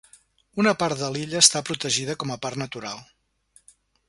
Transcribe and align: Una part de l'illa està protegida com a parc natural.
Una 0.63 0.71
part 0.83 0.97
de 1.01 1.09
l'illa 1.15 1.43
està 1.45 1.63
protegida 1.69 2.17
com 2.25 2.35
a 2.37 2.39
parc 2.47 2.61
natural. 2.63 3.05